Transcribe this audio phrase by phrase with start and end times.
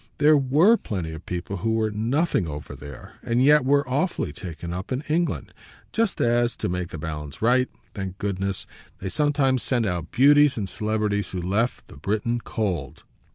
[0.17, 4.73] There WERE plenty of people who were nothing over there and yet were awfully taken
[4.73, 5.53] up in England;
[5.93, 8.65] just as to make the balance right, thank goodness
[8.97, 13.03] they sometimes sent out beauties and celebrities who left the Briton cold.